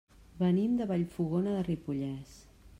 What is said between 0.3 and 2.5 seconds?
Venim de Vallfogona de Ripollès.